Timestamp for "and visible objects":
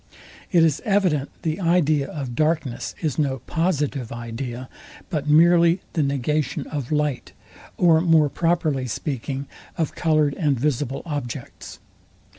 10.33-11.77